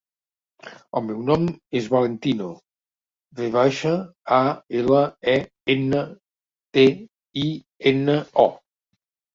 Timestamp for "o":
8.49-8.51